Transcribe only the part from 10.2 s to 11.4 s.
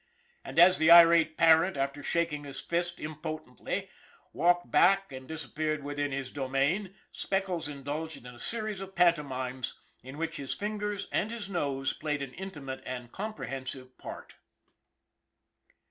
his fingers and